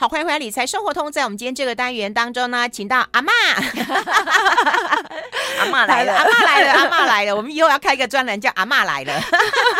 [0.00, 1.12] 好，欢迎回来理财生活通。
[1.12, 3.28] 在我们今天这个单元当中呢，请到阿嬷，
[5.60, 7.36] 阿嬷来了，阿嬷来了，阿嬷来了。
[7.36, 9.20] 我们以后要开一个专栏叫阿嬷来了，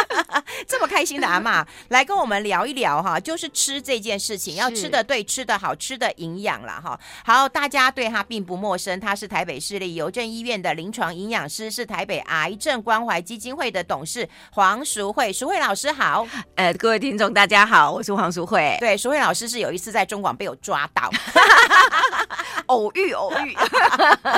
[0.68, 7.00] 这么开心的阿嬷来跟我们聊一聊哈，就是吃这件事情，要吃的对，吃的好，吃的营养了哈。
[7.24, 15.32] 好，大家对他并不陌生，他是台北市立邮政医院的临床营养师，是台北癌症关怀基金会的董事黄淑慧。
[15.32, 18.76] 淑慧老师好，呃，各位听众大家好，我是黄淑慧。
[18.80, 20.06] 对，淑慧老师是有一次在。
[20.10, 21.08] 中广被我抓到，
[22.66, 23.56] 偶 遇偶遇，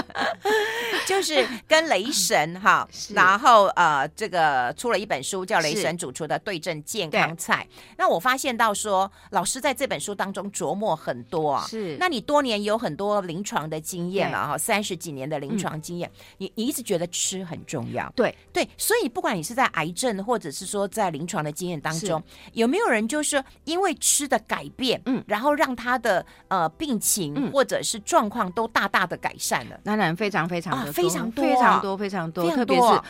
[1.08, 7.66] 就是跟雷神哈，然后呃，这个出了一本书叫《雷神主厨的对症健康菜》。
[7.96, 11.66] 那我发现到说，老师在这本书当中琢磨很多啊。
[11.66, 18.12] 是，那你多年有很多临床的经验了哈，三十几年的临床经验，你你一直觉得吃很重要。
[18.14, 18.36] 对。
[18.52, 33.00] 对，所以不管你是在癌症，或者是说在临床的经验当中，有没有人就是因为吃的改变，嗯，然后让让他的呃病情或者是状况都大大的改善了，当然非常非常的非常多非常多非常多，特别是。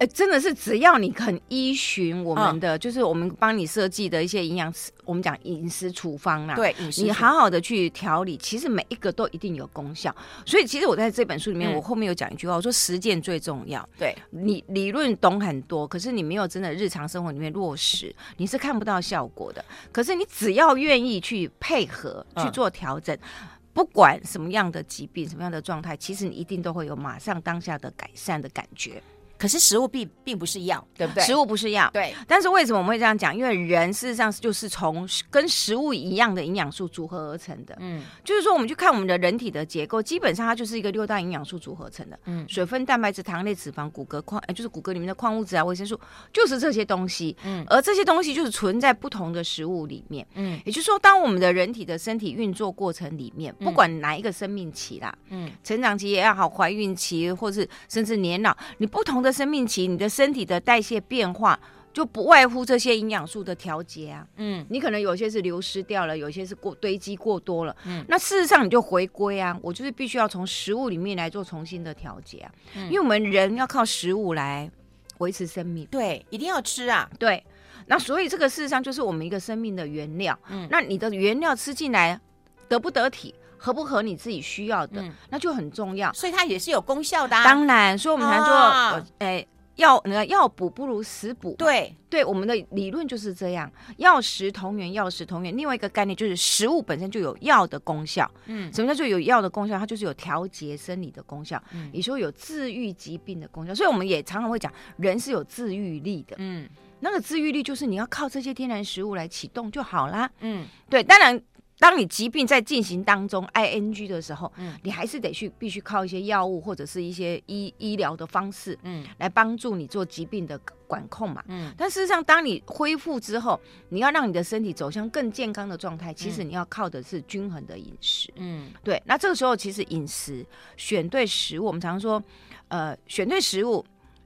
[0.00, 4.72] 哎，真的是只要你肯依循我们的，嗯、就是我们帮你设计的一些营养，
[5.04, 10.14] 我们讲饮食处方啦，对，你好好的去调理，其实每一个都一定有功效。
[10.46, 13.86] 所以，其实我在这本书里面，嗯、我后面有讲一句话，我说实践最重要。
[13.98, 19.62] 对，你理论懂很多，可是你没有真的日常生活里面落实，你是看不到效果的。
[19.92, 29.02] 可是你只要愿意去配合去做调整，嗯、不管什么样的疾病、什么样的状态，其实你一定都会有马上当下的改善的感觉。
[29.40, 31.24] 可是食物并并不是药，对不对？
[31.24, 32.14] 食物不是药，对。
[32.28, 33.34] 但是为什么我们会这样讲？
[33.34, 37.74] 因为人事实上就是从跟食物一样的营养素组合而成的。
[37.80, 42.20] 嗯，就是说我们去看我们的人体的结构，基本上它就是一个六大营养素组合成的。
[42.26, 45.98] 嗯，水分、蛋白质、糖类、脂肪、骨骼矿，就是骨骼里面的矿物质啊、维生素，
[46.34, 47.34] 就是这些东西。
[47.42, 50.26] 嗯，而这些东西就是存在不同的食物里面。
[50.34, 59.29] 嗯，也就是说，当我们的人体的身体运作过程里面，不管哪一个生命期啦，嗯，成长期也要好，怀孕期，或是甚至年老，你不同的。
[59.32, 61.58] 生命期，你的身体的代谢变化
[61.92, 64.26] 就不外乎这些营养素的调节啊。
[64.36, 67.76] 嗯，你可能有些是流失掉了，有些是过堆积过多了。
[67.84, 72.52] 嗯，那事实上你就回归啊，我就是必须要从食物里面来做重新的调节啊。
[72.76, 74.70] 嗯，因为我们人要靠食物来
[75.18, 77.10] 维持生命，对，一定要吃啊。
[77.18, 77.44] 对，
[77.86, 80.38] 那所以这个事实上就是我们一个生命的原料。
[80.48, 82.20] 嗯，那你的原料吃进来
[82.68, 83.34] 得不得体？
[83.62, 86.10] 合不合你自己需要的，嗯、那就很重要。
[86.14, 87.44] 所以它也是有功效的、啊。
[87.44, 91.54] 当然，所以我们才说，哎、啊欸，要那个药补不如食补。
[91.58, 95.54] 对对，我们的理论就是这样，药食同源，药食同源。
[95.54, 98.28] 另外一个概念就是，食物本身就有药的功效。
[98.46, 99.78] 嗯，什么叫做有药的功效？
[99.78, 101.62] 它就是有调节生理的功效。
[101.74, 103.74] 嗯，你说有治愈疾病的功效。
[103.74, 106.34] 所以我们也常常会讲，人是有治愈力的。
[106.38, 106.66] 嗯，
[107.00, 110.30] 那个治愈力就是你要靠这些天然食物来启动就好啦。
[110.40, 111.38] 嗯，对，当然。
[111.80, 121.72] 当你疾病在进行当中 ing 的时候，嗯，你还是得去必须靠一些药物或者是一些医医疗的方式，嗯，来帮助你做疾病的管控嘛，嗯。
[121.78, 123.58] 但事实上，当你恢复之后，
[123.88, 129.02] 你要让你的身体走向更健康的状态，其实你要靠的是均衡的饮食，嗯，对。
[129.06, 130.44] 那这个时候，其实饮食
[130.76, 132.22] 选对食物，我们常说，
[132.68, 133.82] 呃，选对食物。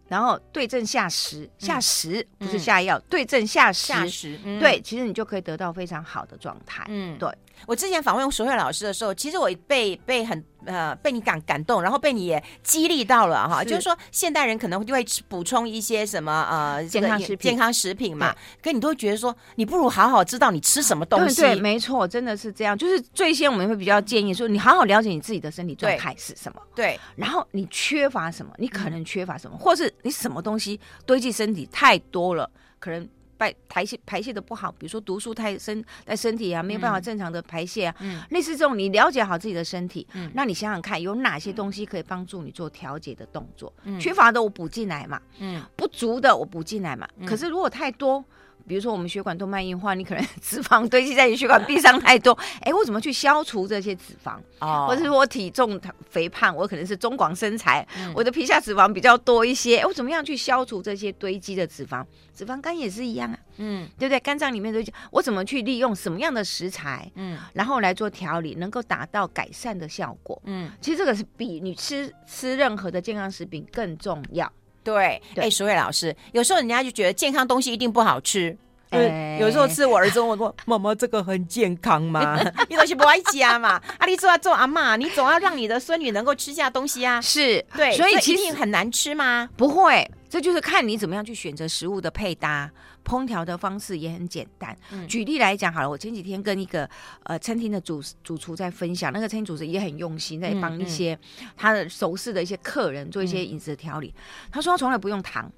[0.09, 6.85] 然后对症下食，下食不是下药，对症下食，下食，对，其实你就可以得到非常好的状态。
[6.89, 7.29] 嗯，对。
[7.67, 13.65] 我之前访问所慧老师的时候，其实我被被很呃被你感感动，然后被你也激励到了哈。
[13.65, 21.41] 就是说，现代人可能就会补充一些什么呃健康食品，健康食品嘛，可你都会觉得说，你不如好好知道你吃什么东西。
[21.41, 22.77] 对，没错，真的是这样。
[22.77, 29.93] 就是最先我们会比较建议说，你好好了解你自己的身体状态是什么，对，然后你缺乏什么，你可能缺乏什么，或是。
[30.03, 33.09] 你什么东西堆积身体太多了，可能
[33.39, 37.95] 排排泄排泄的不好，比如说毒素太深在身体啊，没有办法正常的排泄啊。
[38.01, 43.73] 嗯，类似这种，你了解好自己的身体，嗯，那你想想看，有哪些东西可以帮助你做调节的动作？
[43.85, 47.09] 嗯，缺乏的我补进来嘛，嗯，不足的我补进来嘛。
[47.27, 48.25] 可是如果太多，
[48.67, 52.33] 比如说我们血管动脉硬化，你可能脂肪堆积在你血管壁上太多，
[52.63, 54.37] 哎，我怎么去消除这些脂肪？
[54.61, 55.79] 哦，或者是我体重
[56.09, 62.05] 肥胖，我可能是中广身材，嗯、我的皮下脂肪比较多一些，我怎么样去消除这些堆积的脂肪？
[62.35, 64.19] 脂肪肝也是一样啊，嗯，对不对？
[64.21, 70.41] 肝脏里面堆积，我怎么去利用什么样的食材，嗯，然后来做调理，能够达到改善的效果？
[70.47, 74.51] 嗯，其实这个是比你吃吃任何的健康食品更重要。
[74.85, 78.57] 对，哎，所以老师，有时候人家就觉得健康东西一定不好吃。
[78.91, 82.39] 嗯，有时候吃我儿子问我说：“妈妈，这个很健康吗？”
[82.71, 83.81] 你都是不爱家嘛？
[83.99, 87.21] 阿丽做要做阿妈，你总要让你的孙女能够吃下东西啊。
[87.21, 89.49] 是，对，所以其实很难吃吗？
[89.57, 90.09] 不会。
[90.35, 92.69] 这就是看你怎么样去选择食物的配搭，
[93.05, 94.77] 烹调的方式也很简单。
[94.91, 96.91] 嗯、举例来讲好了，我前几天跟一个
[97.23, 101.17] 呃餐厅的主主厨在分享，那个餐厅主厨也很用心，在帮一些
[101.57, 104.13] 他的熟识的一些客人做一些饮食的调理。
[104.17, 105.49] 嗯、他说他从来不用糖。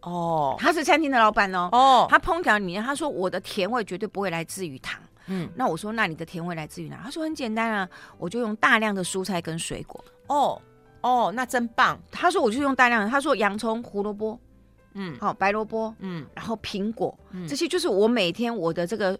[0.00, 1.68] 哦，他是餐厅的老板哦。
[1.70, 4.98] 哦，他烹调里面他说我的甜味绝对不会来自于糖。
[5.26, 7.02] 嗯，那我说那你的甜味来自于哪？
[7.04, 7.86] 他说很简单啊，
[8.16, 10.02] 我就用大量的蔬菜跟水果。
[10.28, 10.58] 哦。
[11.02, 11.98] 哦，那真棒！
[12.10, 14.38] 他说我就用大量的，他说洋葱、胡萝卜，
[14.94, 19.18] 嗯，好、哦、白萝卜，嗯，然后苹果，嗯，这些就是我每天我的这个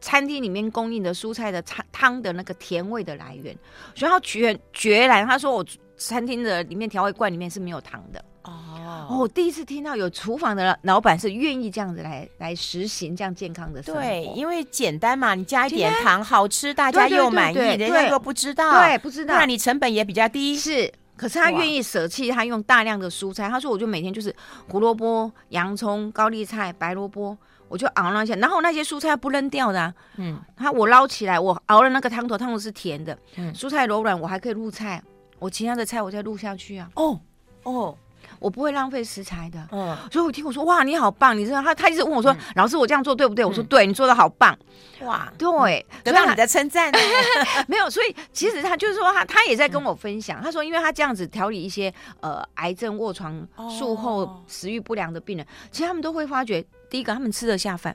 [0.00, 3.56] 餐厅里面供应的蔬菜的汤汤的那个甜味的来源。
[3.94, 5.64] 所以他决决然，他说我
[5.96, 8.24] 餐厅的里面调味罐里面是没有糖的。
[8.42, 14.00] 哦，我第一次听到有厨房的老板是愿意这样子来来实行这样健康的生活。
[14.00, 20.92] 对，因为简单嘛，你加一点糖，好吃，大家又满意，人家又不知道，对，不知道，那你成本也比较低，是。
[21.16, 23.48] 可是他愿意舍弃，他用大量的蔬菜。
[23.48, 24.34] 他说：“我就每天就是
[24.68, 27.36] 胡萝卜、洋葱、高丽菜、白萝卜，
[27.68, 28.34] 我就熬那些。
[28.36, 35.02] 然后那些蔬菜不扔掉的、啊，嗯，他我捞起来，我熬了那个汤头，汤头是甜的，嗯，蔬菜柔软，我还可以入菜，
[35.38, 36.90] 我其他的菜我再入下去啊。
[36.94, 37.18] 哦，
[37.62, 37.96] 哦。”
[38.38, 43.44] 我不会浪费食材的，嗯，所以我听我说哇，你好棒，你知道他他一直问我说，老师我这样做对不对？
[43.44, 44.56] 我说对，你做的好棒，
[45.02, 46.92] 哇，对，得到你的称赞，
[47.68, 57.94] 没有，所以其实他就是说他他也在跟我分享，他说因为他这样子调理一些呃癌症卧床术后食欲不良的病人，其实他们都会发觉，第一个他们吃得下饭。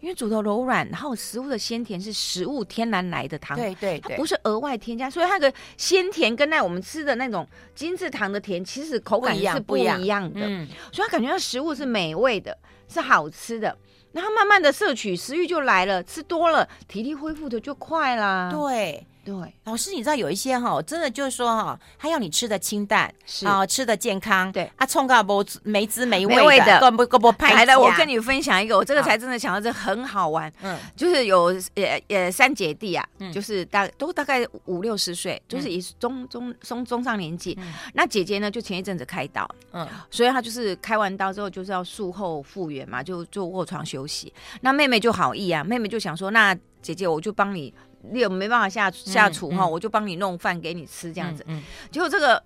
[0.00, 12.56] 因为煮的柔软，然后食物的鲜甜是食物天然来的糖，对对，它不是额外添加，所以它的鲜甜跟那我们吃的那种精致糖的甜，其实口感是不一样的，嗯，所以它感觉到食物是美味的，
[12.88, 13.76] 是好吃的，
[14.12, 19.06] 然后慢慢的摄取，食欲就来了，吃多了，体力恢复的就快啦，对。
[19.30, 23.46] 对，老师，你知道有一些哈，真的就是说哈，他要你吃的清淡，是。
[23.46, 37.56] 啊，吃的健康，对，啊，冲个不没滋没味的，不不不来的，我跟你分享一个，我这个才真的想到这很好玩，嗯，就是有呃呃三姐弟啊，就是大都大概五六十岁，就是以中中中中上年纪，
[37.94, 47.72] 那姐姐呢就前一阵子开刀，嗯，所以她就是开完刀之后就是要术后复原嘛，就就卧床休息，那妹妹就好意啊，妹妹就想说，那姐姐我就帮你。
[48.02, 51.44] 你有没办法下下厨哈，我就帮你弄饭给你吃这样子。
[51.46, 52.42] 嗯，嗯结果这个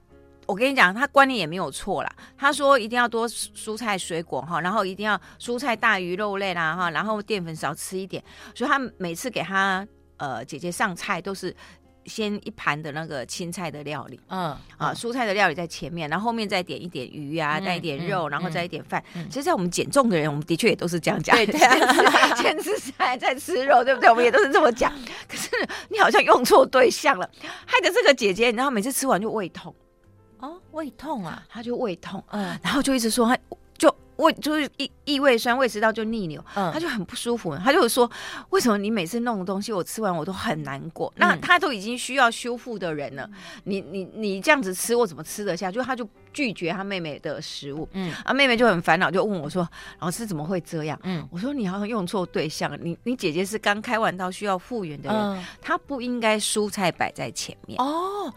[0.46, 2.16] 我跟你讲，他观念也没有错啦。
[2.36, 8.22] 他说一定要多蔬菜水果哈，然后一定要蔬菜大于肉类啦哈，然后淀粉少吃一点。
[8.54, 9.86] 所以他每次给他
[10.16, 11.54] 呃姐姐上菜都是。
[12.06, 19.02] 先一盘的那个青菜的料理，嗯啊，蔬菜的料理在前面，然后后面再点一点鱼啊，带一点肉，然后再一点饭。
[19.28, 21.58] 其实，在我们减重的人，我们的确也都是这样讲，对对，
[22.40, 24.10] 先吃菜再吃肉，对不对？
[24.10, 24.92] 我们也都是这么讲。
[25.28, 25.48] 可是
[25.88, 27.28] 你好像用错对象了，
[27.66, 29.74] 害得这个姐姐，然后每次吃完就胃痛，
[30.40, 33.38] 哦，胃痛啊，她就胃痛，嗯，然后就一直说她。
[34.16, 37.56] 胃就是异异胃酸，胃食道就逆流，嗯、他就很不舒服。
[37.56, 38.10] 他就说
[38.50, 41.12] ：“为什么你每次弄的东西，我吃完我都很难过？
[41.16, 45.70] 嗯、那他都已经需要修复的人了，嗯、你你你这样子吃，我怎么吃得下？
[45.70, 47.88] 就他就拒绝他妹妹的食物。
[47.92, 49.68] 嗯，啊，妹妹就很烦恼，就问我说
[50.00, 52.78] ：‘老师怎么会这样？’嗯，我说你好像用错对象。
[52.82, 58.32] 你你姐姐是刚开完刀需要复原的人，嗯、她不应该蔬菜摆在前面哦。”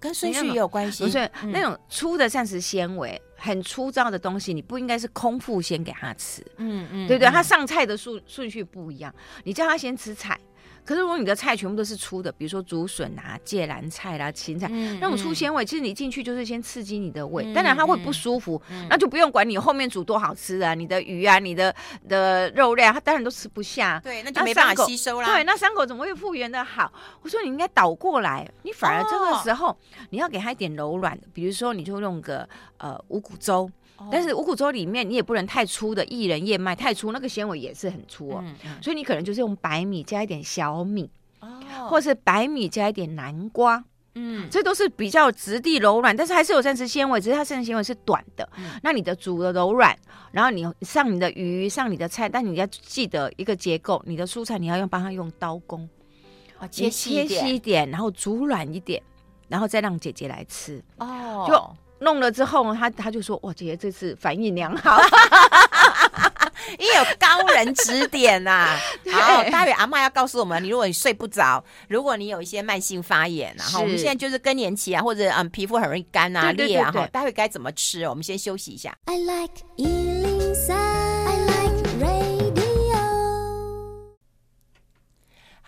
[0.00, 6.42] 跟顺序也有关系，不是那种粗的膳食纤维，很粗糙的东西，你不应该是空腹先给他吃。
[6.56, 9.14] 嗯嗯，对不对，他上菜的顺顺序不一样，
[9.44, 10.38] 你叫他先吃菜。
[10.84, 14.68] 可是如果你的菜全部都是粗的，比如说竹笋啊、芥蓝菜啦、芹菜，
[15.00, 21.74] 那种粗纤维，其实你进去就是先刺激你的胃，当然它会不舒服，那就不用管你后面煮多好吃啊，你的鱼啊、你的
[22.08, 24.00] 的肉类，啊它当然都吃不下。
[24.02, 25.26] 对，那就没办法吸收啦。
[25.26, 26.92] 对，那伤口怎么会复原的好？
[27.22, 29.76] 我说你应该倒过来，你反而这个时候
[30.10, 33.70] 你要给他一点柔软的，比如说你就用个呃五谷粥。
[34.10, 41.48] 但是五谷粥里面你也不能太粗的薏仁燕麦，太粗那个纤维也是很粗哦，嗯嗯、所以你可能就是用白米加一点小米，哦，
[41.88, 48.48] 或是白米加一点南瓜，嗯，这都是比较质地柔软，但是还是有膳食纤维，只是它膳食纤维是短的。
[48.56, 49.96] 嗯、那你的煮的柔软，
[50.32, 55.88] 然后你上你的鱼，上你的菜，但你要记得一个结构，你的蔬菜你要用帮它用刀工，
[56.58, 57.16] 啊，切细
[57.54, 59.02] 一点，然后煮软一点，
[59.48, 60.82] 然后再让姐姐来吃。
[60.98, 61.76] 哦，就。
[62.00, 65.00] 弄了之后，他他就说：“哇，姐姐这次反应良好，
[66.78, 68.78] 因为有高人指点呐、啊。
[69.12, 78.04] ”好，待会阿妈要告诉我们，你如果你睡不着，如果你有一些慢性发炎，然后我们现在就是更年期啊，或者嗯皮肤很容易干啊裂啊，哈，待会该怎么吃？
[78.08, 78.96] 我们先休息一下。
[79.06, 80.09] I like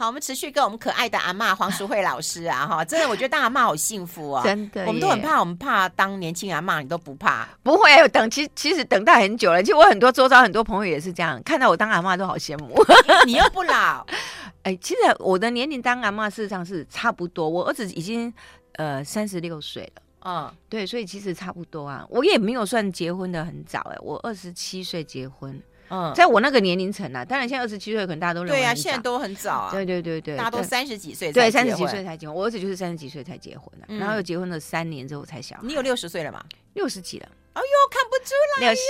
[0.03, 7.49] 好，我们持续跟我们可爱的阿妈黄淑慧老师啊，哈，真的，我觉得当阿妈好幸福啊，真的，我们都很怕，我们怕当年轻阿妈，你都不怕？
[7.63, 12.75] 不会，等其其实等待很久了，其实我很多周遭很多朋友也是这样，看到我当阿妈都好羡慕。
[13.27, 14.05] 你又不老，
[14.65, 18.35] 哎，其实我的年龄当阿妈事实上是差不多，我儿子已经
[18.73, 25.63] 呃三十六岁了，嗯，对，所以其实差不多啊，我也没有算结婚的很早，哎，我二十七岁结婚。
[25.93, 29.71] 嗯，在我那个年龄层啊，当然现在二十七岁，可能大家都认为对啊，现在都很早啊。
[29.71, 32.35] 对对对对，大家都三十几岁，对，三十几岁才结婚。
[32.35, 35.63] 我儿子就是三十几岁才结婚的，然后又结婚了三年之后才小孩。
[35.65, 36.43] 你有六十岁了吗？
[36.73, 37.29] 六十几了。
[37.55, 38.81] 哎呦，看不出来，六十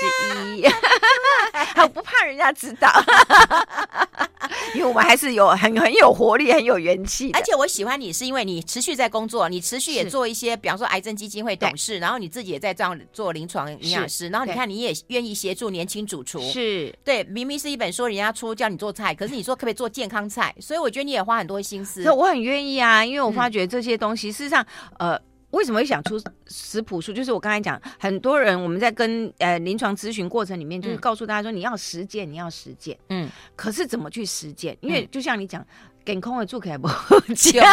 [0.56, 0.64] 一，
[1.82, 2.88] 我 不怕人家知道，
[4.74, 7.32] 因为我们还是有很很有活力、很有元气。
[7.32, 20.54] 而且我喜欢你，是因为你持续在工作，你持续也做一些，比方说癌症基金会董事，然后你自己也在这样做临床营养师，然后你看你也愿意协助年轻主厨，是对，明明是一本书，人家出教你做菜，可是你说可不可以做健康菜？
[20.60, 22.08] 所以我觉得你也花很多心思。
[22.12, 24.64] 我很愿意啊，因为我发觉这些东西，事实上，
[25.00, 25.20] 呃。
[25.52, 27.12] 为什么会想出食谱书？
[27.12, 32.98] 就是我刚才讲，很多人我们在跟呃临床咨询过程里面，就是告诉大家说，你要实践，你要实践。
[33.08, 34.76] 嗯，可是怎么去实践？
[34.80, 35.64] 因为就像你讲。
[36.04, 37.72] 给空的做起来不好 吃啊，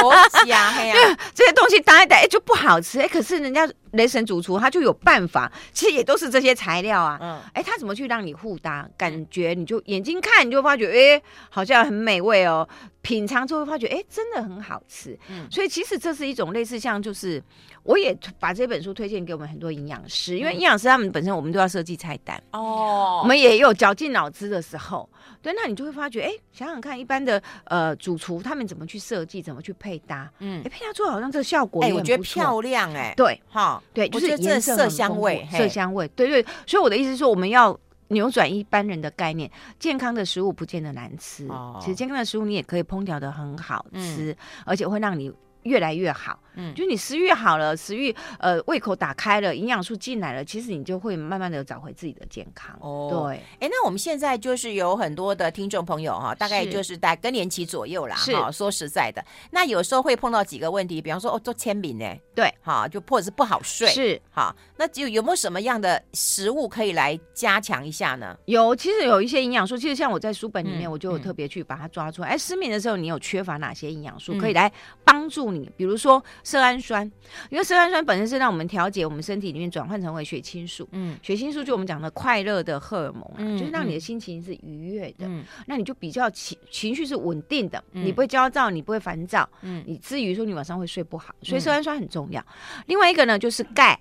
[0.94, 8.88] 对， 这些东西搭一搭，哎，就不好吃，哎，可是人家雷神主厨他就有办法， 其实也都是这些材料啊，嗯，哎，他怎么去让你互搭？
[8.98, 12.68] 感觉你就眼睛看你就发觉，哎，好像很美味哦，
[13.02, 17.42] 品尝之后发觉，哎，真的很好吃，嗯，所以其实这是一种类似像就是，
[17.84, 22.42] 我也把这本书推荐给我们很多营养师，因为营养师他们本身我们都要设计菜单。
[22.52, 25.10] 哦，我们也有绞尽脑汁的时候。
[25.42, 36.46] 对，那你就会发觉，哎，想想看，一般的呃主厨他们怎么去设计，怎么去配搭，嗯，哎，配搭出来好像这个效果也，哎，我觉得漂亮，哎，对，哈，对，就是颜色，色香味，色香味，对对。
[36.66, 37.78] 所以我的意思是说，我们要
[38.10, 45.32] 扭转一般人的概念，健康的食物不见得难吃，哦，其实健康的食物你也可以烹调的很好吃，嗯，而且会让你
[45.70, 46.40] 越来越好。
[46.56, 52.76] 嗯，就你食欲好了，食欲呃胃口打开了，营养素进来了，其实你就会慢慢的找回自己的健康。
[52.82, 58.16] 哦，对，哎，那我们现在就是有很多的听众朋友哈，大概就是在更年期左右啦。
[58.18, 68.36] 是，说实在的，那有时候会碰到几个问题，比方说哦，做签名呢，对，哈，就或者是不好睡，是，哈，那就有没有什么样的食物可以来加强一下呢？
[68.46, 72.30] 有，其实有一些营养素，其实像我在书本里面，我就有特别去把它抓出来。
[72.30, 74.70] 哎，失眠的时候你有缺乏哪些营养素可以来
[75.06, 75.59] 帮助你？
[75.76, 77.10] 比如说色氨酸。
[77.52, 92.42] 因为色氨酸本身是让我们调节我们身体里面转换成为血清素，嗯，血清素就我们讲的快乐的荷尔蒙啊，嗯、就是让你的心情是愉悦的，嗯，那你就比较情情绪是稳定的，嗯、你不会焦躁，你不会烦躁，嗯，你至于说你晚上会睡不好，所以色氨酸很重要。
[92.42, 94.00] 嗯、另外一个呢就是钙，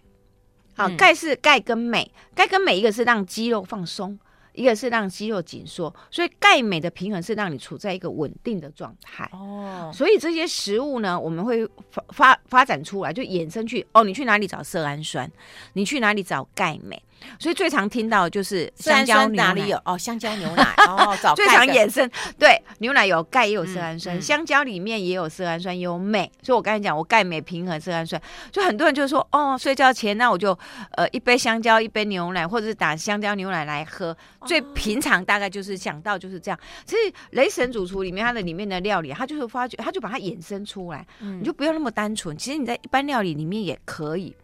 [0.74, 4.18] 好，钙是钙跟镁，钙跟镁一个是让肌肉放松。
[4.58, 9.30] 一个是让肌肉紧缩，所以钙镁的平衡是让你处在一个稳定的状态。
[9.32, 15.30] 哦，所以这些食物呢，我们会发发发展出来，就衍生去哦，你去哪里找色氨酸？
[15.74, 17.00] 你去哪里找钙镁？
[17.38, 19.96] 所以最常听到的就是香蕉牛奶，哪里有哦？
[19.96, 22.08] 香蕉牛奶 哦，找最常衍生
[22.38, 26.30] 对牛奶有钙也有色氨酸，嗯嗯、香蕉里面也有色氨酸，也有镁。
[26.42, 28.20] 所以我刚才讲我钙镁平衡色氨酸，
[28.50, 30.56] 就很多人就说哦，睡觉前那我就
[30.92, 34.16] 呃一杯香蕉一杯牛奶，或者是打香蕉牛奶来喝。
[34.40, 36.58] 哦、最平常大概就是想到就是这样。
[36.84, 42.36] 其实雷神主厨里面它的里面的料理，它就是发觉它就把它衍生出来，嗯、你就不要那么单纯。
[42.36, 44.34] 其实你在一般料理里面也可以。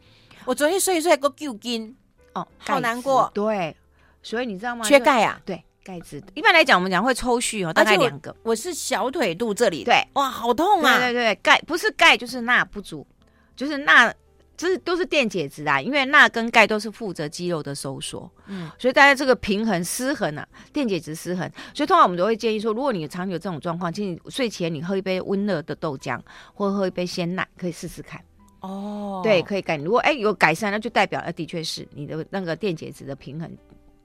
[0.44, 1.96] 我昨天睡一睡个旧筋。
[2.34, 3.30] 哦，好难过。
[3.34, 3.74] 对，
[4.22, 4.84] 所以你知道吗？
[4.84, 5.40] 缺钙啊。
[5.44, 6.22] 对，钙质。
[6.34, 8.30] 一般来讲，我们讲会抽蓄哦，大概两个。
[8.42, 9.84] 我，我是小腿肚这里。
[9.84, 10.98] 对，哇，好痛啊！
[10.98, 13.06] 对对对，钙不是钙就是钠不足，
[13.56, 14.12] 就是钠，
[14.56, 15.80] 就是都是电解质啊。
[15.80, 18.30] 因为钠跟钙都是负责肌肉的收缩。
[18.46, 21.48] 嗯，所以大家这个平衡失衡啊，电解质失衡。
[21.74, 26.18] 所以通常我们都会建议说，如果你长有这种状况，其实睡前你喝一杯温热的豆浆，
[26.52, 28.20] 或喝一杯鲜奶，可以试试看。
[28.66, 29.76] 哦，对，可以改。
[29.76, 33.50] 如果哎有改善，那就代表呃的确是你的那个电解质的平衡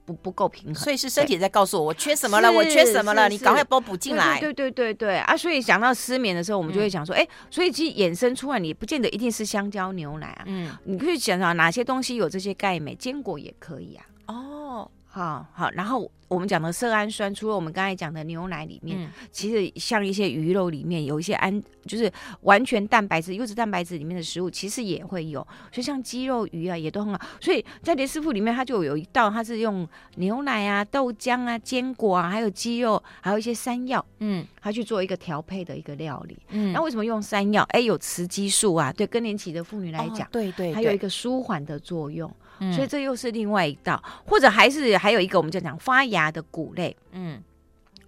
[0.04, 4.40] 不不够平衡，所以是身体在告诉我我缺什么了，我缺什么了，你赶快帮我补进来。
[4.40, 5.18] 对对对对。
[5.18, 14.04] 啊，所以讲到失眠的时候，我们就会想说，哎，所以其实衍生出来，你不见得一定是香蕉牛奶啊，嗯，你可以想想哪些东西有这些钙镁，坚果也可以啊。
[14.26, 16.10] 哦，好好，然后。
[16.30, 22.08] 我们讲的色氨酸，除了我们刚才讲的牛奶里面，嗯、其实像一些鱼肉里面有一些氨，就是
[22.42, 25.40] 完全蛋白质、优质蛋白质里面的食物，其实也会有。
[25.72, 27.20] 所以像鸡肉、鱼啊，也都很好。
[27.40, 29.84] 所以在雷师傅里面，他就有一道，他是用
[30.18, 36.38] 牛奶啊、豆浆啊、坚果啊，还有鸡肉，还有一些山药，嗯，他去做一个调配的一个料理。
[36.50, 37.64] 嗯，那为什么用山药？
[37.70, 42.32] 哎，有雌激素啊，对更年期的妇女来讲，哦、对，对对，还有一个舒缓的作用。
[42.72, 46.94] 所以这又是另外一道，或者还是还有一个，我们就讲发芽的谷类。
[47.12, 47.42] 嗯，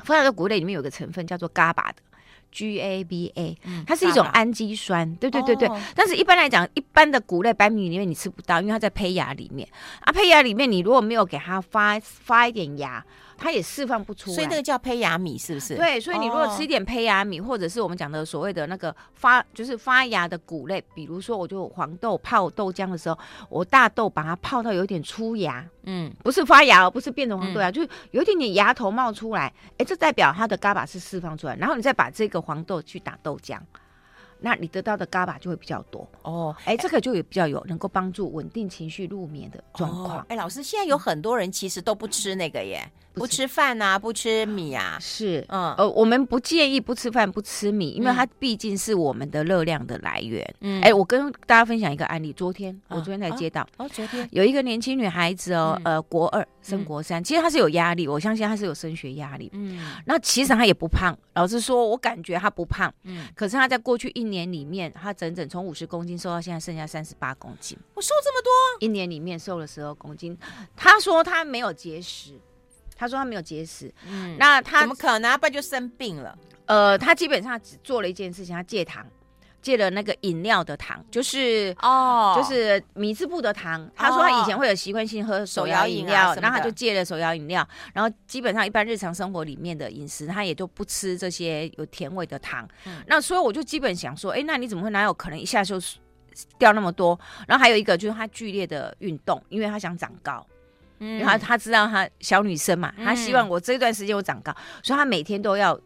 [0.01, 2.03] 发芽的谷类里面有个成分叫做嘎巴的
[2.53, 3.57] ，GABA，
[3.87, 5.69] 它是一种氨基酸，对对对对。
[5.95, 9.69] 但是一般来讲，一般的谷类白米里面你吃不到，因为它在胚芽里面
[10.01, 13.05] 啊，胚芽里面你如果没有给它发发一点芽。
[13.37, 15.77] 它也释放不出来，所以那个叫胚芽米，是不是？
[15.77, 33.59] 对，所以你如果吃一点胚芽米，或者是我们讲的所谓的那个发，就是发芽的谷类，比如说，我就黄豆泡豆浆的时候，我大豆把它泡到有点出芽，嗯，不是发芽，而不是变成黄豆芽，嗯、就有一点点芽头冒出来，哎，这代表它的 GABA 是释放出来，然后你再把这个黄豆去打豆浆。
[34.45, 36.05] 那你得到的 GABA 就会比较多。
[36.23, 40.19] 哦，哎，这个就也比较有能够帮助稳定情绪入眠的状况。
[40.29, 42.85] 哎、哦，老师，现在有很多人其实都不吃那个耶，
[43.15, 50.55] 不吃饭啊，不吃米啊，是，嗯，呃，我们不建议不吃饭不吃米，因为它毕竟是我们的热量的来源。
[50.61, 54.29] 嗯，哎，我跟大家分享一个案例，昨天我昨天才接到，哦，昨天。
[54.33, 59.51] 有一个年轻女孩子哦，呃，国二升国三，其实她是有压力，我相信她是有升学压力。
[59.53, 67.79] 嗯，那其实她也不胖，老实说，我感觉她不胖，嗯，可是她在过去一年里面，她整整从五十公斤瘦到现在剩下三十八公斤。
[67.95, 70.37] 我瘦这么多，一年里面瘦了十二公斤。
[70.77, 72.41] 她说她没有节食，
[73.03, 73.93] 他说他没有节食。
[74.09, 75.37] 嗯，那他怎么可能？
[75.37, 76.39] 不然就生病了。
[76.67, 79.05] 呃，他基本上只做了一件事情，他戒糖。
[79.61, 83.89] 戒了那个饮料的糖，就是哦，就是米字部的糖。
[83.95, 92.69] 他说他以前会有习惯性喝手摇饮料，然后他就戒了手摇饮料，然后基本上一般日常生活里面的饮食，他也都不吃这些有甜味的糖。
[93.07, 95.81] 那所以我就基本想说，哎，那你怎么会哪有可能一下就
[96.59, 97.17] 掉那么多？
[97.47, 100.45] 然后还有一个就是他剧烈的运动，因为他想长高，
[101.03, 105.79] 嗯，然后他知道他小女生嘛，他希望我这段时间我长高，所以他每天都要。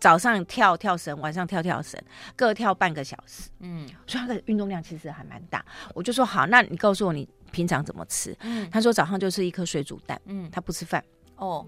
[0.00, 2.00] 早上跳跳绳，晚上跳跳绳，
[2.36, 3.50] 各跳半个小时。
[3.58, 5.60] 嗯，所以他的运动量其实还蛮大。
[5.92, 8.32] 我就说好，那你告诉我你平常怎么吃？
[8.42, 10.16] 嗯，他说早上就吃一颗水煮蛋。
[10.26, 11.02] 嗯，他不吃饭。
[11.34, 11.66] 哦，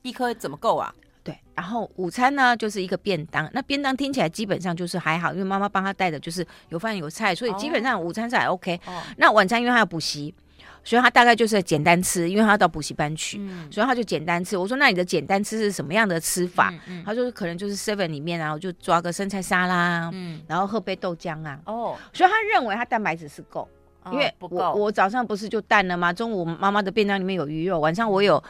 [0.00, 0.90] 一颗怎么够啊？
[1.22, 3.46] 对，然后午餐呢就是一个便当。
[3.52, 8.80] 那便当听起来基本上就是还好，因为妈妈帮他带的就是有饭有菜，所以基本上午餐是还 OK。
[8.86, 10.34] 哦，那晚餐因为他要补习。
[10.86, 14.56] 所以他大概就是简单吃，因为他要到补习班去，嗯、所以他就简单吃。
[14.56, 23.68] 我说：“那你的简单吃是什么样的吃法？”嗯嗯、他说：“可能就是 seven 里面，然后就抓个生菜沙拉，嗯，然后喝杯豆浆啊。”哦，所以他认为他蛋白质是够，
[24.12, 26.12] 因为我、哦、我早上不是就淡了吗？
[26.12, 28.40] 中午妈妈的便当里面有鱼肉，晚上我有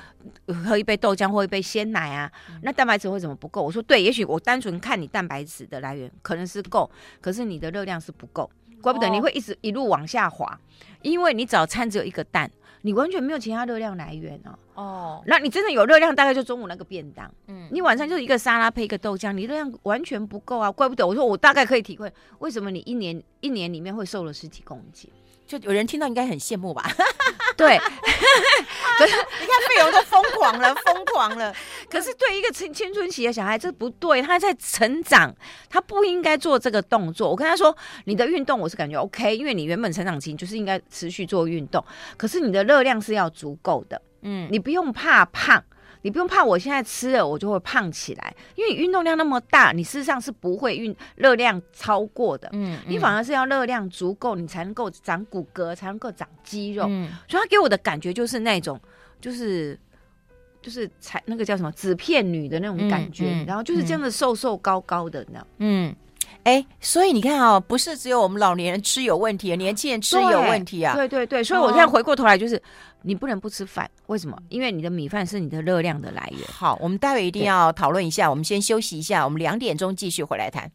[0.66, 3.62] 喝一杯豆浆或一杯鲜奶啊，嗯、那蛋白质为什么不够？
[3.62, 6.90] 我说：“对，也许我单纯看你蛋白质的来源可能是够，
[7.22, 10.58] 可是你的热量是不够。”怪不得你会一直一路往下滑，
[11.02, 12.50] 因为你早餐只有一个蛋，
[12.82, 14.58] 你完全没有其他热量来源哦。
[14.76, 17.28] 哦，那你真的有热量，大概就中午那个便当。
[17.48, 20.70] 嗯，你晚上就一个沙拉配一个豆浆，你热量完全不够啊！
[20.70, 25.10] 怪不得我说我大概可以体会为什么你一年一年里面会瘦了十几公斤。
[25.46, 26.82] 就有人听到应该很羡慕吧？
[27.56, 27.78] 对，
[28.98, 31.54] 可是你看费勇都疯狂了，疯狂了。
[31.88, 35.32] 可是对一个青青春期的小孩，这不对，他在成长，
[35.70, 37.30] 他不应该做这个动作。
[37.30, 37.74] 我跟他说，
[38.06, 41.82] 你的运动我是感觉 OK，因为你原本成长期就是应该持续做运动，
[42.16, 45.64] 可是你的热量是要足够的，嗯，你不用怕胖。
[46.02, 52.48] 你不用怕，我现在吃了我就会胖起来，因为你运动量那么大，你事实上是不会运热量超过的。
[52.52, 56.84] 嗯，你反而是要热量足够，你才能够长骨骼，才能够长肌肉。
[56.88, 58.80] 嗯，所以他给我的感觉就是那种，
[59.20, 59.76] 就是
[60.62, 65.44] 就是才那个叫什么纸片女的那种感觉，嗯嗯、然后就是这样的瘦瘦高高的那。
[65.58, 65.92] 嗯。
[66.44, 70.94] 哎，所以你看啊、哦，不是只有我们老年人吃有问题，年轻人吃有问题啊。
[70.94, 72.60] 对对对，所以我现在回过头来就是，
[73.06, 74.36] 你不能不吃饭，为什么？
[74.48, 76.40] 因为你的米饭是你的热量的来源。
[76.48, 80.68] 好，我们待会一定要讨论一下，我们先休息一下，我们两点钟继续回来谈。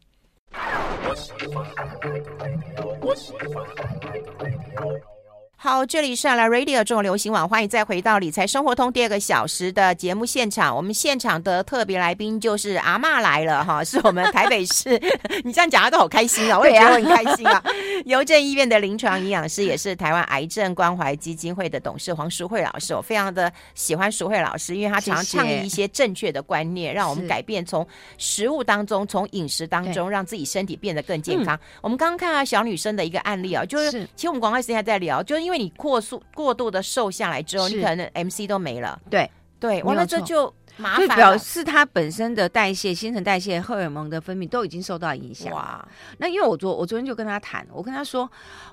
[5.64, 10.74] 好，这里是阿拉 Radio 中国流行网，欢迎再回到理财生活通第二个小时的节目现场。
[10.74, 15.00] 我们现场的特别来宾就是阿嬷来了哈，是我们台北市。
[15.44, 17.62] 你这样讲他都好开心 啊，我也觉得很开心啊。
[18.06, 22.92] 邮政医院的临床营养师，也是台湾癌症关怀基金会的董事黄淑慧老师。
[22.92, 27.86] 我非常的喜欢淑慧老师，因为她常倡议一些正确的观念，让我们改变从
[28.18, 31.54] 食物当中、从饮食当中，让自己身体变得更健康。
[31.54, 35.51] 嗯、我们刚刚看到小女生的一个案例啊，就是，是其实我们广告时间还在聊，就是因为。
[35.52, 38.98] 因为你过速过度的瘦下来之后，你可能 MC 都没了。
[39.10, 41.14] 对对，完了这就麻烦了。
[41.14, 45.52] 表示它本身的代谢、新陈代谢、荷尔蒙的分泌都已经受到影响。
[45.52, 45.86] 哇！
[46.16, 48.26] 那因为我昨我昨天就跟他谈，我跟他说，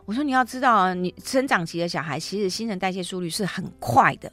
[0.06, 4.32] 我说你要知道啊，你生长期的小孩其实新陈代谢速率是很快的，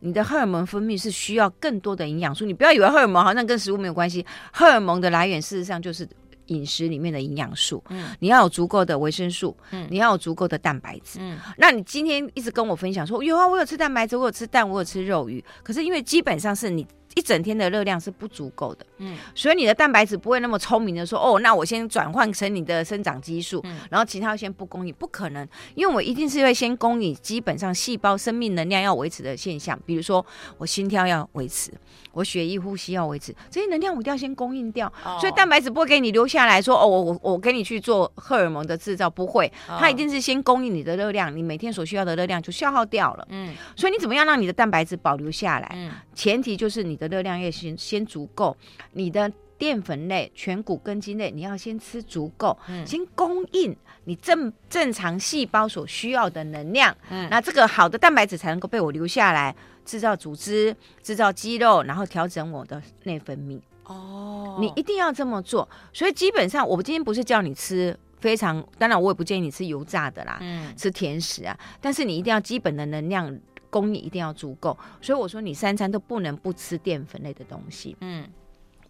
[0.00, 2.44] 你的荷尔蒙分泌是需要更多的营养素。
[2.44, 6.06] 你不要以为荷尔蒙好像跟食物没有关系，荷尔蒙的来源事实上就是。
[6.46, 30.24] 饮食里面的营养素，嗯，你要有足够的维生素，嗯，你要有足够的蛋白质，嗯，那你今天一直跟我分享说有啊，我有吃蛋白质，我有吃蛋，我有吃肉鱼，可是因为基本上是你一整天的热量是不足够的，嗯，所以你的蛋白质不会那么聪明的说，哦，那我先转换成你的生长激素，嗯，然后其他先不供应，不可能，因为我一定是会先供应基本上细胞生命能量要维持的现象，比如说
[30.58, 31.72] 我心跳要维持，
[32.12, 45.72] 我血液呼吸要维持，这些能量我一定要先供应掉，哦，所以蛋白质不会给你留下来说，哦，我我我给你去做荷尔蒙的制造，不会，它一定是先供应你的热量，你每天所需要的热量就消耗掉了，嗯，所以你怎么样让你的蛋白质保留下来？
[45.74, 47.05] 嗯，前提就是你的。
[47.08, 48.56] 热量要先先足够，
[48.92, 56.94] 你的淀粉类、全谷根茎类，你要先吃足够，嗯、先供应你正正常细胞所需要的能量。
[57.08, 63.58] 嗯，那这个好的蛋白质才能够被我留下来，制造组织、制造肌肉，然后调整我的内分泌。
[63.84, 65.66] 哦，你一定要这么做。
[65.92, 73.38] 所以基本上，我今天不是叫你吃非常，当然我也不建议你吃油炸的啦，嗯，吃甜食啊，但是你一定要基本的能量。
[73.70, 77.96] 供应一定要足够，所以我说你三餐都不能不吃淀粉类的东西。
[78.00, 78.26] 嗯，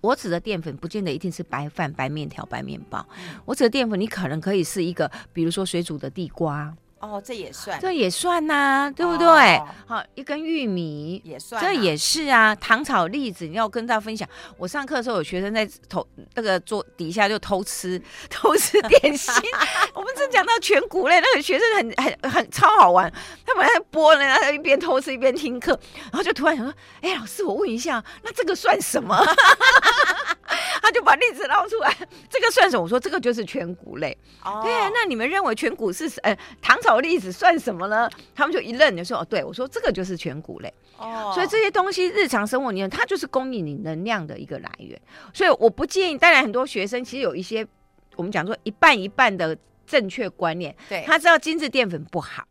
[0.01, 6.75] 我指的淀粉不见得一定是白饭、白面条、白面包，嗯、我指的淀粉你可能可以是一个，比如说水煮的地瓜。
[6.99, 9.27] 哦，这也算，这也算呐、啊，对不对？
[9.57, 12.55] 哦、好，一根玉米也算，这也是啊。
[12.55, 14.27] 糖炒栗子，你要跟大家分享。
[14.57, 16.05] 我上课的时候，有学生在偷
[16.35, 19.35] 那个桌底下就偷吃，偷吃点心。
[19.93, 23.13] 我们正讲到全谷类，那个学生很很很超好玩。
[23.45, 25.79] 他本来在播呢，然后一边偷吃一边听课，
[26.11, 29.17] 然后就突然想说：“哎，老师，我问一下，那这个算什么？”
[30.87, 31.93] 他就把栗子捞出来，
[32.31, 32.83] 这个算什么？
[32.85, 34.17] 我说这个就是全谷类。
[34.45, 38.09] 哦，对，那你们认为全谷是呃糖炒栗子算什么呢？
[38.37, 44.97] 他们就一愣，就说：“哦，对，我说这个就是全谷类。”哦，所以这些东西日常生活里面，它就是供应你能量的一个来源。
[45.35, 46.17] 所以我不建议。
[46.17, 47.67] 当然，很多学生其实有一些
[48.15, 52.45] 我们讲说一半一半的正确观念，对，他知道精致淀粉不好。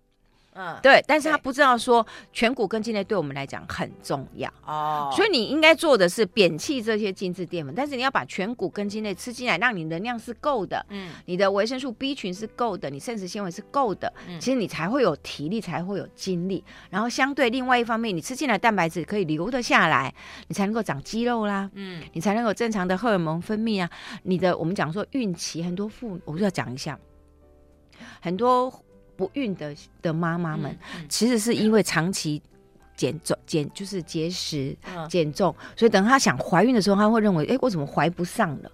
[0.58, 20.14] 嗯，对，但是他不知道说全谷根茎类对我们来讲很重要哦，所以你应该做的是摒弃这些精致淀粉，但是你要把全谷根茎类吃进来，让你能量是够的，嗯，你的维生素 B 群是够的，你膳食纤维是够的，嗯，其实你才会有体力，才会有精力，然后相对另外一方面，你吃进来蛋白质可以留得下来，
[20.48, 23.90] 你才能够长肌肉啦，嗯，你才能够正常的荷尔蒙分泌啊，
[24.24, 26.98] 你的我们讲说孕期很多妇，我就要讲一下
[28.22, 28.74] 很多。
[29.16, 30.78] 不孕的的妈妈们，
[31.10, 32.42] 其实是因为长期
[32.96, 34.76] 减重、减就是节食、
[35.10, 38.72] 减重，所以等她想怀孕的时候，她会认为，哎，我怎么怀不上了？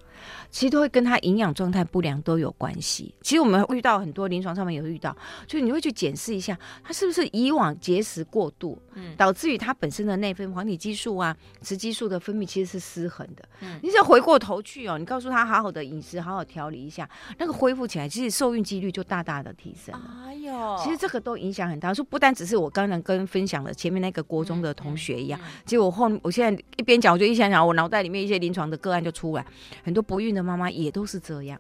[0.50, 3.14] 其实都会跟他营养状态不良都有关系。
[3.22, 5.16] 其实我们遇到很多临床上面有遇到，
[5.48, 13.44] 所以你会去检视一下，他是不是以往节食过度，嗯，导致于他本身的内分泌黄体激素啊、雌激素的分泌其实是失衡的。
[13.62, 20.02] 嗯，你只要回过头去哦，你告诉他好好的饮食，好好调理一下，那个恢复起来，其实受孕几率就大大的提升了。
[20.26, 21.94] 哎呦，其实这个都影响很大。
[21.94, 29.46] 说不单只是我刚才跟分享了前面那个国中的同学一样，结果我后我现在一边讲，我就一想想，我脑袋里面一些临床的个案就出来，
[29.84, 30.44] 很多不孕的。
[30.44, 31.58] 妈妈也都是这样，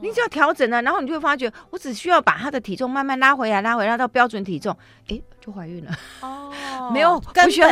[0.00, 4.76] 你只要调整了，然后你就会发觉，我只需要把她的体重慢慢拉回来，拉回来到标准体重，
[5.08, 5.90] 哎，就怀孕了。
[6.20, 6.52] 哦，
[6.94, 7.68] 没有，不需要，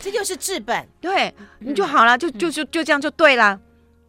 [0.00, 3.60] 这就是治本，对，你就好了，就就就就这样就对了，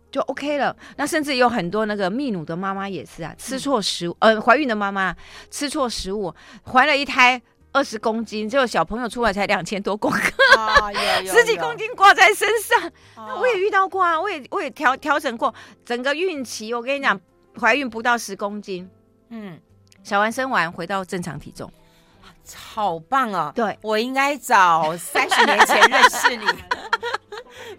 [0.10, 0.76] 就 OK 了。
[0.98, 5.16] 那甚至有很多那个泌乳的妈妈也是啊，吃错食物，呃，怀孕的妈妈
[5.52, 6.34] 吃错食物，
[6.66, 7.40] 怀了一胎。
[7.74, 10.92] 二十公斤，结果小朋友出来才两千多公克，啊、
[11.26, 12.92] 十几公斤挂在身上。
[13.16, 15.54] 啊、 我也遇到过啊，我也我也调调整过
[15.86, 16.74] 整个孕期。
[16.74, 17.20] 我跟你讲，
[17.60, 18.90] 怀孕不到十公斤，
[19.30, 19.60] 嗯，
[20.04, 21.72] 小完生完回到正常体重，
[22.56, 23.52] 好棒啊！
[23.56, 26.46] 对，我应该早三十年前认识你。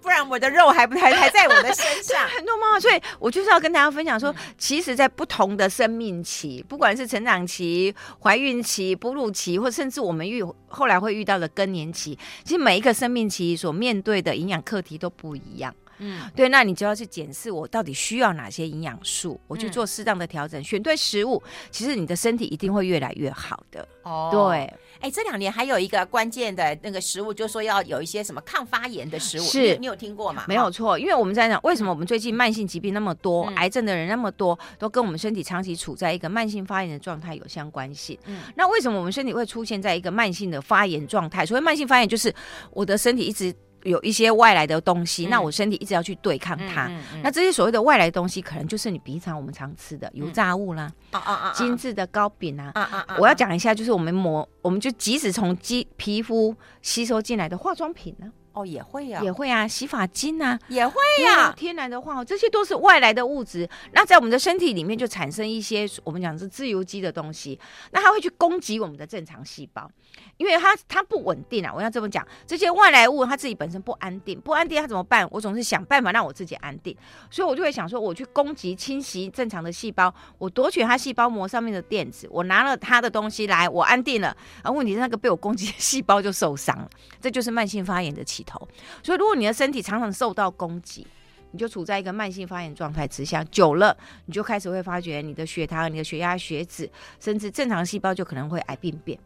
[0.02, 15.74] 不然我的肉还不还 还在我的身上，很多妈妈，所以我就是要跟大家分享说，其实，在不同的生命期，不管是成长期、怀孕期、哺乳期，或甚至我们遇后来会遇到的更年期，其实每一个生命期所面对的营养课题都不一样。
[15.98, 23.86] 嗯，对，那你就要去检视我到底需要哪些营养素，我去做适当的调整，选对食物，其实你的身体一定会越来越好的。
[24.02, 30.44] 哦，对，哎，这两年还有一个关键的那个食物，就是说要有一些什么抗发炎的食物，是你，你有听过吗？
[30.46, 38.16] 没有错，因为我们在讲为什么我们最近慢性疾病那么多，嗯、癌症的人那么多，都跟我们身体长期处在一个慢性发炎的状态有相关性。
[38.26, 41.44] 嗯，那为什么我们身体会出现在一个慢性的发炎状态？
[41.44, 42.32] 所谓慢性发炎，就是
[42.70, 43.52] 我的身体一直。
[43.84, 46.86] 有一些外来的东西，嗯、那我身体一直要去对抗它。
[46.86, 61.52] 嗯嗯嗯、那这些所谓的外来东西，可能就是你平常我们常吃的油炸物啦，啊啊啊，精致的糕饼啊，啊啊啊，我要讲一下，就是我们抹，我们就即使从肌皮肤吸收进来的化妆品呢，哦，也会呀，也会啊，洗发精啊，也会呀。
[61.56, 67.58] 天然的话，这些都是外来的物质，那在我们的身体里面就产生一些我们讲是自由基的东西，
[67.90, 69.90] 那它会去攻击我们的正常细胞，
[70.36, 71.72] 因为它它不稳定啊。
[71.74, 75.26] 我要这么讲，这些外来物它自己本身不安定，不安定它怎么办？
[75.30, 76.96] 我总是想办法让我自己安定，
[77.30, 86.88] 所以我就会想说，我去攻击、侵袭正常的细胞，我夺取它细胞膜上面的电子，我拿了它的东西来，我安定了，而问题是那个被我攻击的细胞就受伤了，
[87.20, 88.68] 这就是慢性发炎的起头，
[89.02, 91.06] 所以如果你的身体常常受到攻击，
[91.50, 99.18] 你就处在一个慢性发炎状态之下，久了你就开始会发觉你的血糖、你的血压、血脂，甚至正常细胞就可能会癌病变。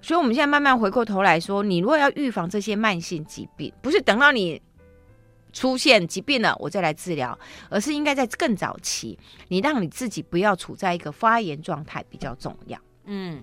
[0.00, 4.60] 所以我们现在慢慢回过头来说，你如果要预防这些慢性疾病，不是等到你
[5.52, 9.18] 出现疾病了我再来治疗，而是应该在更早期，
[9.48, 12.78] 你让你自己不要处在一个发炎状态比较重要。
[13.04, 13.42] 嗯。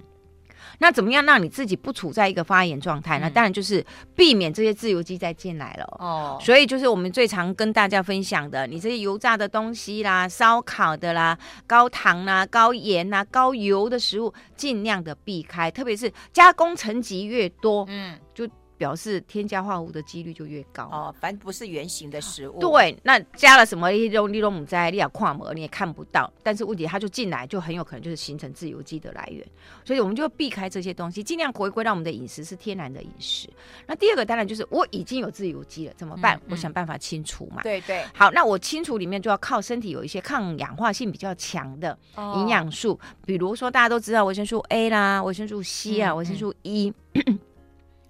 [0.79, 3.29] 那怎么样让你自己不处在一个发炎状态呢？
[3.29, 5.85] 嗯、当然就是避免这些自由基再进来了。
[5.99, 18.47] 哦，所以就是我们最常跟大家分享的，你这些油炸的东西啦、烧烤的啦、高糖啦、高盐啦、高油的食物，尽量的避开，特别是加工层级越多，嗯，就。
[18.77, 22.59] 表示添加化合物的几率就越高哦，反正不是圆形的食物。
[22.59, 29.45] 对，那加了什么利用利用母在利亚跨膜你也看不到，但是问题它就进来，就很有可能就是形成自由基的来源，
[29.83, 33.49] 所以我们就要避开这些东西，尽量回归到我们的饮食是天然的饮食。
[33.87, 36.35] 那第二个当然就是我已经有自由基了，怎么办？
[36.37, 37.61] 嗯嗯、我想办法清除嘛。
[37.63, 38.03] 对对。
[38.13, 41.97] 好，那我清除里面就要靠身体有一些抗氧化性比较强的
[42.35, 46.93] 营养素，哦、比如说大家都知道维生素 A 啦、维生素 C 啊、维、嗯、生素 E。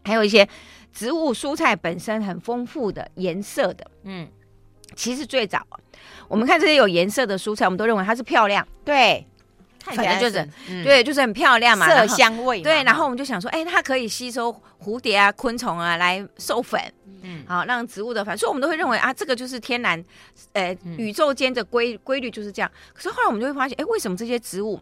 [0.05, 0.47] 嗯还有一些
[0.93, 4.27] 植物蔬菜本身很丰富的颜色的，嗯，
[4.95, 5.65] 其实最早
[6.27, 9.25] 我们看这些有颜色的蔬菜，我们都认为它是漂亮，对，
[9.79, 16.79] 反正就是，嗯、对，就是很漂亮嘛，色香味，对，然后我们就想说，哎，它可以吸收蝴蝶啊、昆虫啊来授粉，
[17.23, 20.03] 嗯，好，让植物的反，所以我们都会认为啊，这个就是天然，
[20.53, 22.71] 呃，宇宙间的规规律就是这样。
[22.93, 24.79] 可是后来我们就会发现，哎，为什么这些植物？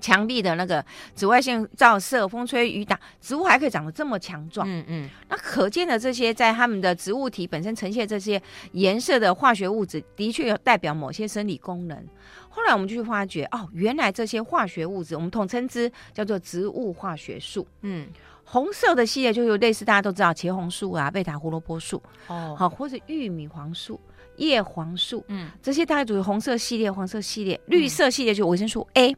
[0.00, 0.84] 强力的那个
[1.14, 4.66] 紫外线照射、风吹雨打，植物还可以长得这么强壮。
[4.68, 8.40] 嗯嗯，那可见的这些在它们的植物体本身呈现这些
[8.72, 12.04] 颜色的化学物质，的确有代表某些生理功能。
[12.48, 17.66] 后来我们就去发觉，哦，原来这些化学物质，我们统称之叫做植物化学素。
[17.82, 18.08] 嗯，
[18.44, 24.00] 红色的系列就有类似大家都知道茄红素啊、贝塔胡萝卜素哦，好，或者玉米黄素、
[24.36, 29.14] 叶黄素，嗯，这些大概属于红色系列、黄色系列、绿色系列就维生素 A。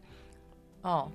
[0.82, 1.10] 哦，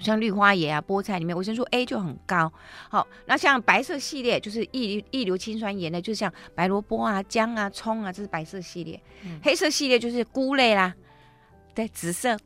[0.00, 2.52] 像绿花叶啊、菠菜里面维生素 A 就很高。
[2.88, 9.00] 好，那像白色系列就是异异硫氰酸盐的，就像白萝卜啊、姜啊、葱啊，这是白色系列。
[9.24, 10.94] 嗯、黑色系列就是菇类啦，
[11.74, 12.36] 对，紫色，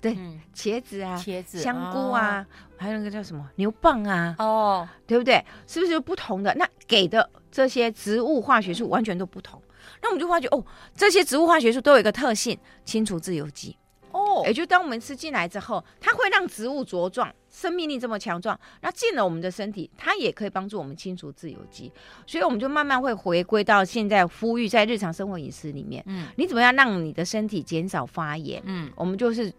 [0.00, 5.44] 对，嗯、茄子啊、茄子、香菇啊，哦、还有那个叫什么牛蒡啊，哦，对不对？
[5.66, 6.54] 是不是就不同的？
[6.54, 9.60] 那给的这些植物化学素完全都不同。
[10.00, 10.64] 那我们就发觉哦，
[10.96, 13.76] 这些植物化学素都有一个特性，清除自由基。
[14.12, 21.92] 哦，也就当我们吃进来之后，它会让植物茁壮，生命力这么强壮，那进了我们的身体，它也可以帮助我们清除自由基，
[22.26, 28.62] 所以我们就慢慢会回归到现在呼吁在日常生活饮食里面，嗯，你怎么样让你的身体减少发炎？
[28.66, 29.52] 嗯，我们就是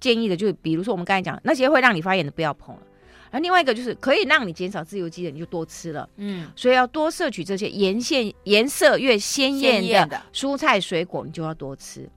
[0.00, 2.82] 建议的，就是比如说我们刚才讲那些会让你发炎的不要碰了，
[3.30, 12.08] 而另外一个就是可以让你减少自由基的，你就多吃了，嗯，所以要多摄取这些颜线颜色越鲜艳的蔬菜水果，你就要多吃。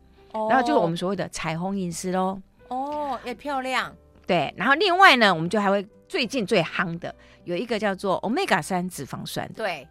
[0.49, 2.41] 然后就是我们所谓的彩虹饮食喽。
[2.69, 3.93] 哦，也漂亮。
[4.25, 7.13] 对，然后另外呢，我们就还会最近最夯的
[7.43, 9.51] 有一个叫做 Omega 三脂肪酸。
[9.53, 9.85] 对，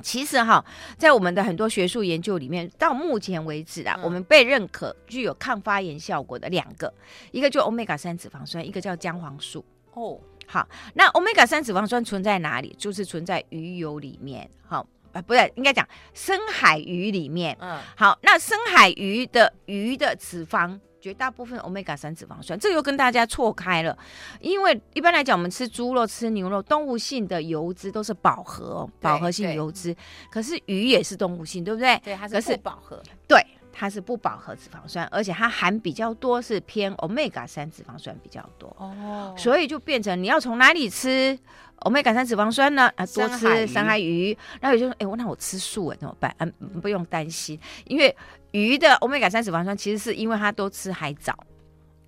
[0.00, 0.64] 其实哈，
[0.96, 6.92] 在我们的很多学术研究里面，到目前为止啊，嗯、我们被认可具有抗发炎效果的两个，
[7.30, 9.62] 一个就 Omega 三脂肪酸，一个叫姜黄素。
[9.92, 12.74] 哦，好，那 Omega 三脂肪酸存在哪里？
[12.78, 14.48] 就是存在鱼油里面。
[14.66, 14.86] 好。
[15.12, 17.56] 啊，不对，应该讲深海鱼里面。
[17.60, 23.96] 嗯，好，那深海鱼的鱼的脂肪绝大部分欧米伽三脂肪酸，这又跟大家错开了。
[24.40, 29.94] 因为一般来讲，我们吃猪肉、吃牛肉，动物性的油脂都是饱和，饱和性油脂。
[30.30, 31.96] 可是鱼也是动物性，对不对？
[32.04, 33.02] 对，它是不饱和。
[33.28, 33.40] 对，
[33.78, 38.74] 它是不饱和脂肪酸，而且它含比较多是偏 omega 三脂肪酸比较多。
[38.76, 41.38] 哦，所以就变成你要从哪里吃
[41.82, 42.90] ？omega 三脂肪酸呢？
[42.96, 44.36] 啊，多吃深海鱼。
[44.60, 46.34] 然后有些人说，哎，我那我吃素哎，怎么办？
[46.38, 48.16] 嗯，不用担心，因为
[48.50, 51.32] 鱼的 omega 三脂肪酸其实是因为它都吃海藻。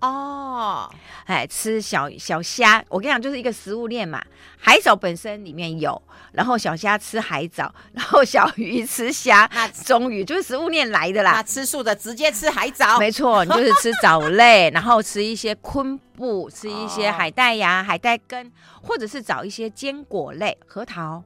[0.01, 0.89] 哦，
[1.25, 4.21] 哎，吃小小虾，我跟你讲，就是一个食物链嘛。
[4.57, 5.99] 海藻本身里面有，
[6.33, 11.31] 然后小虾吃海藻，然后小鱼吃虾， 那终于就是食物链来的啦。
[11.33, 21.23] 那吃素的直接吃海藻，没错，你就是吃藻类，然后吃一些昆布，吃一些海带呀、海带根，或者是找一些坚果类，核桃。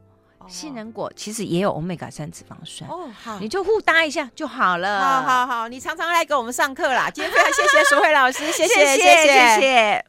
[0.49, 5.01] 杏仁果其实也有欧米伽三脂肪酸哦，好，你就互搭一下就好了。
[5.01, 7.09] 好好好，你常常来给我们上课啦。
[7.13, 10.03] 今天非常谢谢 淑慧老师，谢谢谢谢谢谢。